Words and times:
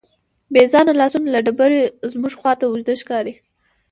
بېځانه 0.53 0.93
لاسونه 0.99 1.27
له 1.33 1.39
ډبرې 1.45 1.81
زموږ 2.13 2.33
خواته 2.39 2.63
اوږده 2.67 2.93
ښکاري. 3.01 3.33